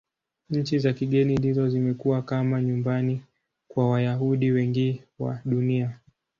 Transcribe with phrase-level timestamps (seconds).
[0.49, 3.21] Nchi za kigeni ndizo zimekuwa kama nyumbani
[3.67, 5.97] kwa Wayahudi wengi wa Dunia.